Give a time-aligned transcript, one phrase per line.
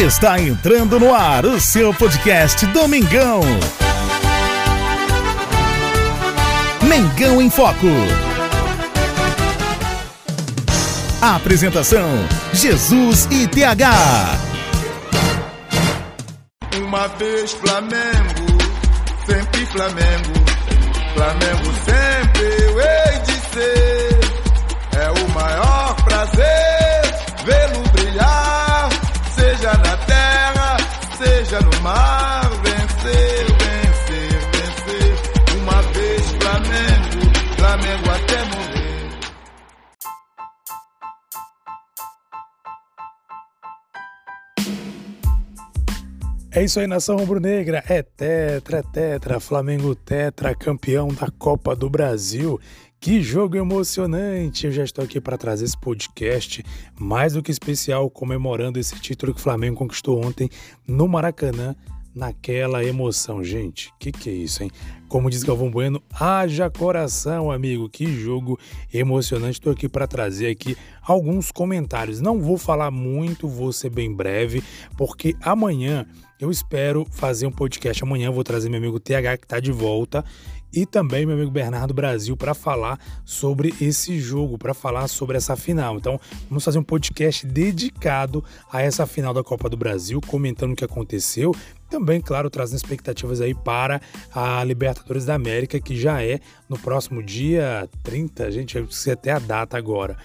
[0.00, 3.42] Está entrando no ar o seu podcast Domingão.
[6.88, 7.86] Mengão em Foco.
[11.20, 12.08] Apresentação:
[12.54, 13.90] Jesus e TH.
[16.78, 18.58] Uma vez Flamengo,
[19.26, 20.32] sempre Flamengo.
[21.12, 24.09] Flamengo sempre eu hei de ser.
[31.20, 32.48] Seja no mar.
[32.62, 35.12] Vencer, vencer, vencer.
[35.60, 37.20] Uma vez Flamengo,
[37.56, 38.80] Flamengo até morrer.
[46.52, 47.84] É isso aí, nação rubro-negra.
[47.88, 49.38] É tetra, é tetra.
[49.38, 52.58] Flamengo tetra, campeão da Copa do Brasil.
[53.00, 54.66] Que jogo emocionante!
[54.66, 56.62] Eu já estou aqui para trazer esse podcast
[56.98, 60.50] mais do que especial, comemorando esse título que o Flamengo conquistou ontem
[60.86, 61.74] no Maracanã,
[62.14, 63.42] naquela emoção.
[63.42, 64.70] Gente, que que é isso, hein?
[65.08, 67.88] Como diz Galvão Bueno, haja coração, amigo.
[67.88, 68.58] Que jogo
[68.92, 69.52] emocionante.
[69.52, 72.20] Estou aqui para trazer aqui alguns comentários.
[72.20, 74.62] Não vou falar muito, vou ser bem breve,
[74.98, 76.06] porque amanhã
[76.38, 78.04] eu espero fazer um podcast.
[78.04, 80.22] Amanhã vou trazer meu amigo TH que está de volta
[80.72, 85.56] e também meu amigo Bernardo Brasil para falar sobre esse jogo, para falar sobre essa
[85.56, 85.96] final.
[85.96, 90.76] Então, vamos fazer um podcast dedicado a essa final da Copa do Brasil, comentando o
[90.76, 91.54] que aconteceu.
[91.88, 94.00] Também, claro, trazendo expectativas aí para
[94.32, 99.32] a Libertadores da América, que já é no próximo dia 30, gente, eu esqueci até
[99.32, 100.16] a data agora.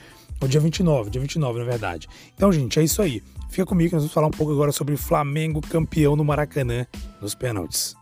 [0.42, 2.08] O dia 29, dia 29, na verdade.
[2.36, 3.24] Então, gente, é isso aí.
[3.50, 6.86] Fica comigo nós vamos falar um pouco agora sobre Flamengo campeão no Maracanã
[7.22, 7.96] nos pênaltis.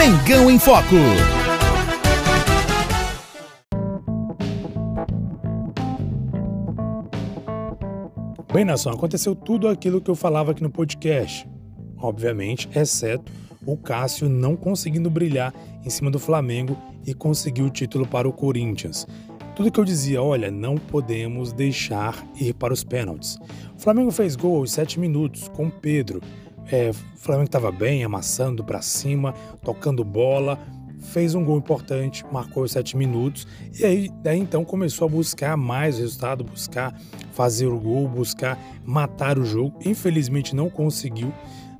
[0.00, 0.96] Mengão em Foco.
[8.50, 11.46] Bem, nação, aconteceu tudo aquilo que eu falava aqui no podcast.
[11.98, 13.30] Obviamente, exceto
[13.66, 15.52] o Cássio não conseguindo brilhar
[15.84, 19.06] em cima do Flamengo e conseguir o título para o Corinthians.
[19.54, 23.36] Tudo que eu dizia, olha, não podemos deixar ir para os pênaltis.
[23.76, 26.22] O Flamengo fez gol aos 7 minutos com Pedro.
[26.70, 30.58] É, o Flamengo estava bem, amassando para cima, tocando bola,
[31.00, 33.46] fez um gol importante, marcou os 7 minutos
[33.78, 36.94] e aí daí então começou a buscar mais resultado, buscar
[37.32, 39.78] fazer o gol, buscar matar o jogo.
[39.84, 41.32] Infelizmente não conseguiu.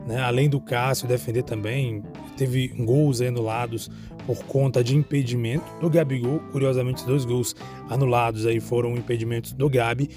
[0.07, 0.21] Né?
[0.21, 2.03] Além do Cássio defender também,
[2.37, 3.91] teve gols anulados
[4.27, 6.41] por conta de impedimento do Gabigol.
[6.51, 7.55] Curiosamente, os dois gols
[7.89, 10.09] anulados aí foram impedimentos do Gabi.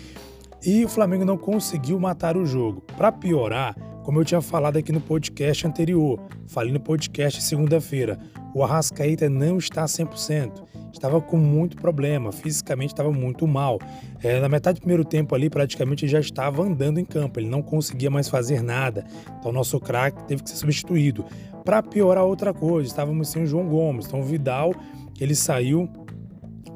[0.66, 2.82] E o Flamengo não conseguiu matar o jogo.
[2.96, 8.20] Para piorar, como eu tinha falado aqui no podcast anterior, falei no podcast segunda-feira,
[8.54, 10.62] o Arrascaeta não está 100%.
[10.92, 13.80] Estava com muito problema, fisicamente estava muito mal.
[14.22, 17.62] É, na metade do primeiro tempo ali, praticamente já estava andando em campo, ele não
[17.62, 19.06] conseguia mais fazer nada.
[19.40, 21.26] Então, o nosso craque teve que ser substituído.
[21.66, 24.06] Para piorar outra coisa, estávamos sem o João Gomes.
[24.06, 24.74] Então, o Vidal,
[25.20, 25.90] ele saiu,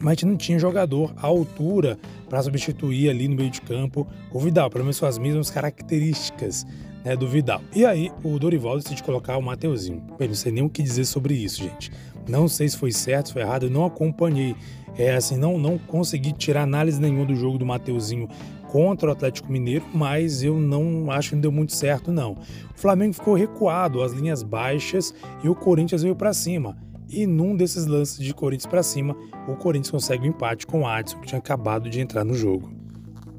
[0.01, 4.69] mas não tinha jogador à altura para substituir ali no meio de campo o Vidal,
[4.69, 6.65] pelo menos com as mesmas características
[7.07, 7.61] né, do Vidal.
[7.73, 10.03] E aí o Dorival decidiu colocar o Mateuzinho.
[10.19, 11.89] Bem, não sei nem o que dizer sobre isso, gente.
[12.27, 14.55] Não sei se foi certo, se foi errado, eu não acompanhei.
[14.97, 18.27] É assim, não, não consegui tirar análise nenhuma do jogo do Mateuzinho
[18.67, 22.33] contra o Atlético Mineiro, mas eu não acho que não deu muito certo, não.
[22.33, 22.37] O
[22.75, 26.75] Flamengo ficou recuado, as linhas baixas e o Corinthians veio para cima.
[27.07, 29.15] E num desses lances de Corinthians para cima,
[29.47, 32.33] o Corinthians consegue o um empate com o Adson, que tinha acabado de entrar no
[32.33, 32.69] jogo.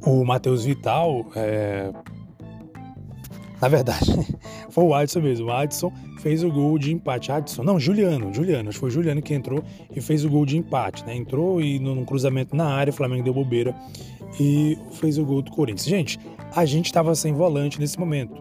[0.00, 1.93] O Matheus Vital, é...
[3.60, 4.12] na verdade,
[4.70, 5.46] foi o Adson mesmo.
[5.46, 7.32] O Adson fez o gol de empate.
[7.32, 9.62] Adson, não, Juliano, Juliano, acho que foi Juliano que entrou
[9.94, 11.16] e fez o gol de empate, né?
[11.16, 13.74] Entrou e num cruzamento na área, o Flamengo deu bobeira
[14.38, 15.86] e fez o gol do Corinthians.
[15.86, 16.19] Gente,
[16.54, 18.41] a gente estava sem volante nesse momento.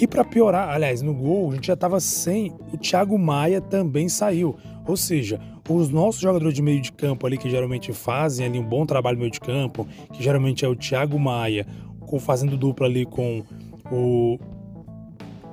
[0.00, 2.52] E para piorar, aliás, no gol a gente já estava sem.
[2.72, 4.56] O Thiago Maia também saiu.
[4.86, 8.64] Ou seja, os nossos jogadores de meio de campo ali, que geralmente fazem ali um
[8.64, 11.66] bom trabalho no meio de campo, que geralmente é o Thiago Maia,
[12.20, 13.42] fazendo dupla ali com
[13.92, 14.38] o,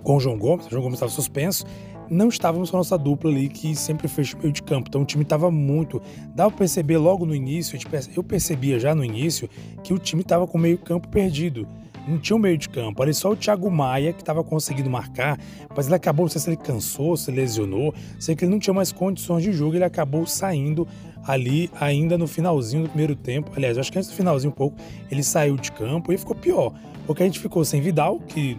[0.06, 1.66] com o João Gomes, o João Gomes estava suspenso,
[2.10, 4.88] não estávamos com a nossa dupla ali que sempre fez meio de campo.
[4.88, 6.00] Então o time estava muito.
[6.36, 7.78] Dá para perceber logo no início,
[8.16, 9.50] eu percebia já no início
[9.84, 11.68] que o time estava com meio campo perdido.
[12.08, 15.40] Não tinha um meio de campo, era só o Thiago Maia que estava conseguindo marcar,
[15.76, 18.76] mas ele acabou, não sei se ele cansou, se lesionou, sei que ele não tinha
[18.76, 20.88] mais condições de jogo, ele acabou saindo
[21.26, 23.50] ali ainda no finalzinho do primeiro tempo.
[23.56, 24.78] Aliás, acho que antes do finalzinho um pouco,
[25.10, 26.76] ele saiu de campo e ficou pior,
[27.08, 28.56] porque a gente ficou sem Vidal, que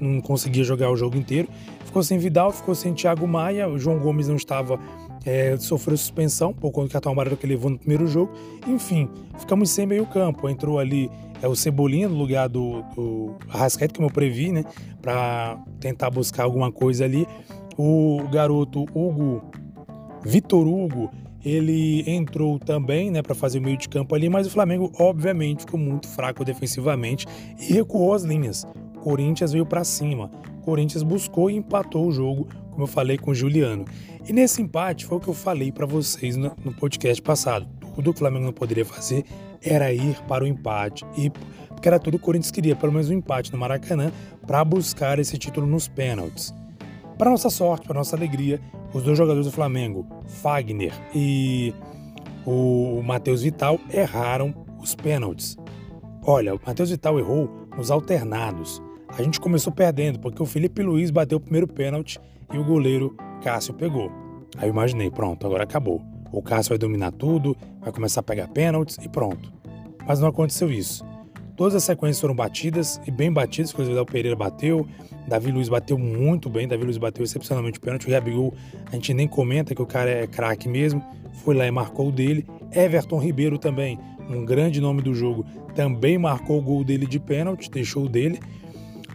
[0.00, 1.48] não conseguia jogar o jogo inteiro,
[1.84, 4.78] ficou sem Vidal, ficou sem Thiago Maia, o João Gomes não estava
[5.24, 8.32] é, sofreu suspensão por conta do cartão amarelo que levou no primeiro jogo.
[8.66, 9.08] Enfim,
[9.38, 10.48] ficamos sem meio campo.
[10.48, 11.10] Entrou ali
[11.40, 14.64] é, o Cebolinha no lugar do, do Arrascaeta, como eu previ, né?
[15.00, 17.26] Para tentar buscar alguma coisa ali.
[17.76, 19.42] O garoto Hugo,
[20.24, 21.10] Vitor Hugo,
[21.44, 25.60] ele entrou também, né, para fazer o meio de campo ali, mas o Flamengo, obviamente,
[25.60, 27.26] ficou muito fraco defensivamente
[27.58, 28.64] e recuou as linhas.
[29.02, 30.30] Corinthians veio para cima.
[30.62, 33.84] Corinthians buscou e empatou o jogo, como eu falei com o Juliano.
[34.26, 37.66] E nesse empate foi o que eu falei para vocês no, no, podcast passado.
[37.94, 39.24] Tudo que o Flamengo não poderia fazer
[39.60, 41.30] era ir para o empate e
[41.68, 44.12] porque era tudo que o Corinthians queria, pelo menos um empate no Maracanã
[44.46, 46.54] para buscar esse título nos pênaltis.
[47.18, 48.60] Para nossa sorte, para nossa alegria,
[48.94, 51.74] os dois jogadores do Flamengo, Fagner e
[52.46, 55.56] o Matheus Vital, erraram os pênaltis.
[56.24, 58.80] Olha, o Matheus Vital errou nos alternados.
[59.16, 62.18] A gente começou perdendo porque o Felipe Luiz bateu o primeiro pênalti
[62.52, 64.10] e o goleiro Cássio pegou.
[64.56, 66.00] Aí eu imaginei, pronto, agora acabou.
[66.32, 69.52] O Cássio vai dominar tudo, vai começar a pegar pênaltis e pronto.
[70.06, 71.04] Mas não aconteceu isso.
[71.54, 74.86] Todas as sequências foram batidas e bem batidas, inclusive o Pereira bateu,
[75.28, 78.54] Davi Luiz bateu muito bem, Davi Luiz bateu excepcionalmente o pênalti, o Gabigol
[78.90, 81.04] a gente nem comenta que o cara é craque mesmo,
[81.44, 82.46] foi lá e marcou o dele.
[82.74, 83.98] Everton Ribeiro também,
[84.30, 85.44] um grande nome do jogo,
[85.74, 88.40] também marcou o gol dele de pênalti, deixou o dele.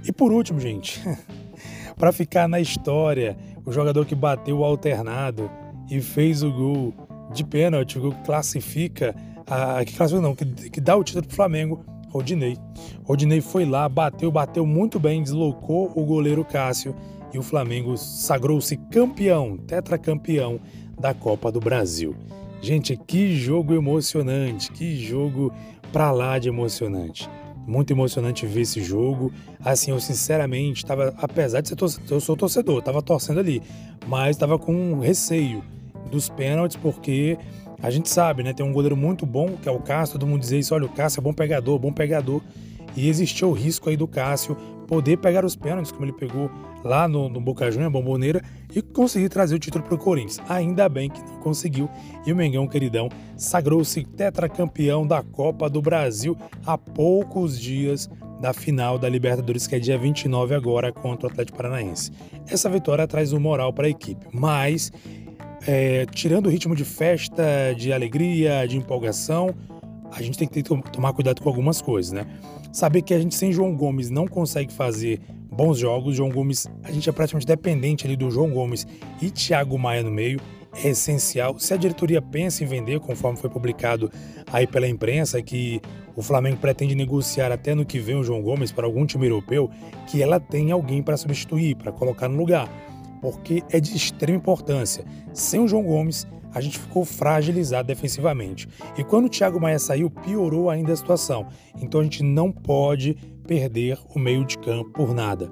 [0.08, 1.02] E por último, gente,
[1.98, 5.52] para ficar na história, o jogador que bateu o alternado
[5.92, 6.94] e fez o gol
[7.34, 9.14] de pênalti, o gol que classifica,
[9.46, 12.58] a, que classifica não, que, que dá o título pro Flamengo, Rodinei.
[13.04, 16.96] Rodinei foi lá, bateu, bateu muito bem, deslocou o goleiro Cássio
[17.34, 20.58] e o Flamengo sagrou-se campeão, tetracampeão
[20.98, 22.16] da Copa do Brasil.
[22.62, 25.52] Gente, que jogo emocionante, que jogo
[25.92, 27.30] pra lá de emocionante.
[27.68, 29.32] Muito emocionante ver esse jogo.
[29.60, 33.62] Assim, eu sinceramente estava, apesar de ser torcedor, eu sou torcedor, estava torcendo ali,
[34.08, 35.62] mas estava com receio
[36.10, 37.38] dos pênaltis, porque
[37.82, 38.54] a gente sabe, né?
[38.54, 40.90] Tem um goleiro muito bom, que é o Cássio, todo mundo diz isso, olha, o
[40.90, 42.42] Cássio é bom pegador, bom pegador.
[42.96, 44.56] E existiu o risco aí do Cássio
[44.88, 46.50] poder pegar os pênaltis, como ele pegou
[46.84, 48.42] lá no, no Boca Juniors, Bomboneira,
[48.74, 50.40] e conseguir trazer o título para o Corinthians.
[50.48, 51.90] Ainda bem que não conseguiu.
[52.26, 58.98] E o Mengão, queridão, sagrou-se tetracampeão da Copa do Brasil há poucos dias da final
[58.98, 62.12] da Libertadores, que é dia 29 agora, contra o Atlético Paranaense.
[62.48, 64.92] Essa vitória traz um moral para a equipe, mas
[65.66, 69.54] é, tirando o ritmo de festa, de alegria, de empolgação,
[70.12, 72.26] a gente tem que ter, tomar cuidado com algumas coisas, né?
[72.72, 75.20] Saber que a gente sem João Gomes não consegue fazer
[75.52, 76.16] bons jogos.
[76.16, 78.86] João Gomes, a gente é praticamente dependente ali do João Gomes
[79.22, 80.40] e Thiago Maia no meio.
[80.84, 81.58] É essencial.
[81.58, 84.12] Se a diretoria pensa em vender, conforme foi publicado
[84.52, 85.82] aí pela imprensa, que
[86.16, 89.72] o Flamengo pretende negociar até no que vem o João Gomes para algum time europeu,
[90.06, 92.70] que ela tem alguém para substituir, para colocar no lugar.
[93.22, 95.04] Porque é de extrema importância.
[95.34, 98.68] Sem o João Gomes, a gente ficou fragilizado defensivamente.
[98.98, 101.48] E quando o Thiago Maia saiu, piorou ainda a situação.
[101.82, 103.16] Então a gente não pode
[103.48, 105.52] perder o meio de campo por nada.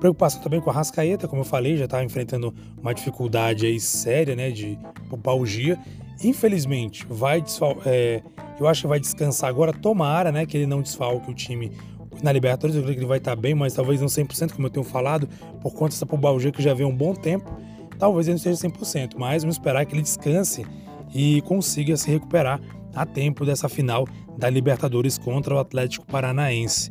[0.00, 4.36] Preocupação também com a Rascaeta, como eu falei, já estava enfrentando uma dificuldade aí séria,
[4.36, 4.78] né, de
[5.08, 5.78] pubalgia.
[6.22, 7.42] Infelizmente, vai
[7.84, 8.22] é,
[8.58, 9.72] eu acho que vai descansar agora.
[9.72, 11.72] Tomara, né, que ele não desfalque o time
[12.22, 12.76] na Libertadores.
[12.76, 15.28] Eu creio que ele vai estar bem, mas talvez não 100%, como eu tenho falado,
[15.60, 17.50] por conta dessa pubalgia que já vem um bom tempo.
[17.98, 20.66] Talvez ele não esteja 100%, mas vamos esperar que ele descanse
[21.14, 22.60] e consiga se recuperar
[22.94, 26.90] a tempo dessa final da Libertadores contra o Atlético Paranaense.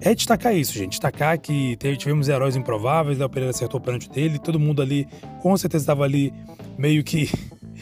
[0.00, 0.90] É destacar isso, gente.
[0.92, 5.08] Destacar que tivemos heróis improváveis, o Pereira acertou o pênalti dele, todo mundo ali
[5.42, 6.32] com certeza estava ali
[6.76, 7.28] meio que.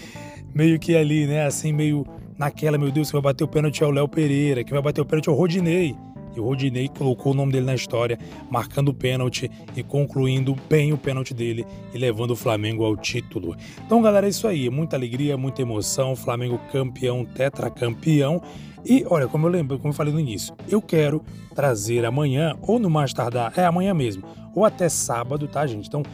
[0.54, 1.46] meio que ali, né?
[1.46, 2.06] Assim, meio
[2.38, 5.00] naquela, meu Deus, que vai bater o pênalti é o Léo Pereira, que vai bater
[5.00, 5.94] o pênalti é o Rodinei.
[6.36, 8.18] E o Rodinei colocou o nome dele na história,
[8.50, 13.56] marcando o pênalti e concluindo bem o pênalti dele e levando o Flamengo ao título.
[13.84, 14.68] Então, galera, é isso aí.
[14.68, 16.14] Muita alegria, muita emoção.
[16.14, 18.42] Flamengo campeão, tetracampeão.
[18.84, 21.24] E olha, como eu lembro, como eu falei no início, eu quero
[21.54, 24.22] trazer amanhã, ou no mais tardar, é amanhã mesmo,
[24.54, 25.88] ou até sábado, tá, gente?
[25.88, 26.04] Então,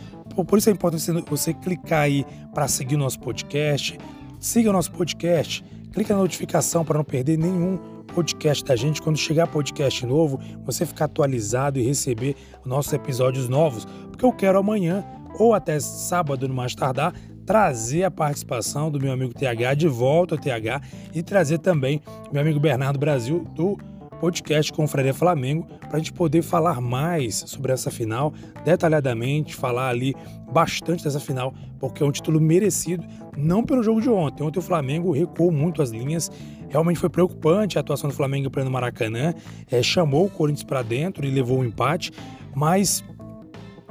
[0.47, 2.25] por isso é importante você clicar aí
[2.55, 3.99] para seguir o nosso podcast.
[4.41, 5.63] Siga o nosso podcast,
[5.93, 7.79] clica na notificação para não perder nenhum
[8.13, 9.03] podcast da gente.
[9.03, 14.59] Quando chegar podcast novo, você ficar atualizado e receber nossos episódios novos, porque eu quero
[14.59, 15.05] amanhã
[15.39, 17.15] ou até sábado no mais tardar
[17.45, 20.81] trazer a participação do meu amigo TH de volta ao TH
[21.13, 22.01] e trazer também
[22.33, 23.77] meu amigo Bernardo Brasil do
[24.21, 28.33] podcast Confraria Flamengo para a gente poder falar mais sobre essa final,
[28.65, 30.15] detalhadamente, falar ali
[30.53, 33.05] bastante dessa final, porque é um título merecido,
[33.37, 34.45] não pelo jogo de ontem.
[34.45, 36.31] Ontem o Flamengo recuou muito as linhas,
[36.73, 39.35] realmente foi preocupante a atuação do Flamengo no Maracanã,
[39.71, 42.11] é, chamou o Corinthians para dentro e levou o um empate,
[42.55, 43.05] mas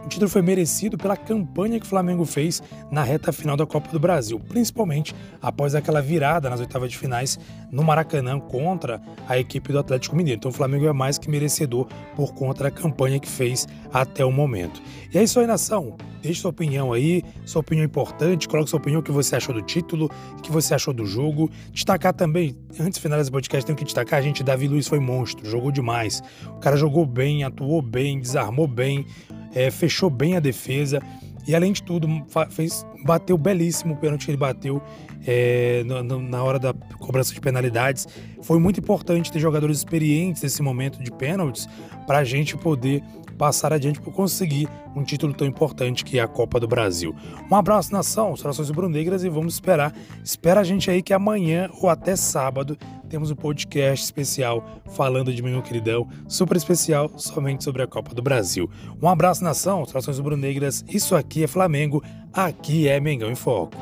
[0.04, 3.90] o título foi merecido pela campanha que o Flamengo fez na reta final da Copa
[3.92, 7.40] do Brasil, principalmente após aquela virada nas oitavas de finais
[7.72, 10.40] no Maracanã contra a equipe do Atlético Mineiro.
[10.40, 14.32] Então o Flamengo é mais que merecedor por conta da campanha que fez até o
[14.32, 14.82] momento.
[15.14, 15.96] E é isso aí, nação.
[16.22, 19.62] Deixe sua opinião aí, sua opinião importante, coloque sua opinião, o que você achou do
[19.62, 21.50] título, o que você achou do jogo.
[21.72, 25.00] Destacar também, antes de finalizar esse podcast, tenho que destacar, a gente, Davi Luiz foi
[25.00, 26.22] monstro, jogou demais.
[26.48, 29.06] O cara jogou bem, atuou bem, desarmou bem,
[29.54, 31.02] é, fechou bem a defesa.
[31.48, 32.08] E além de tudo,
[32.52, 34.82] fez, bateu belíssimo o pênalti que ele bateu
[35.26, 38.08] é, na hora da cobrança de penalidades.
[38.42, 41.68] Foi muito importante ter jogadores experientes nesse momento de pênaltis
[42.06, 43.04] para a gente poder
[43.42, 47.16] passar adiante por conseguir um título tão importante que é a Copa do Brasil.
[47.50, 49.96] Um abraço, nação, saudações rubro-negras e vamos esperar.
[50.24, 52.78] Espera a gente aí que amanhã ou até sábado
[53.10, 58.22] temos um podcast especial falando de meu queridão, super especial, somente sobre a Copa do
[58.22, 58.70] Brasil.
[59.02, 60.86] Um abraço, nação, saudações rubro-negras.
[60.88, 63.76] Isso aqui é Flamengo, aqui é Mengão em Foco.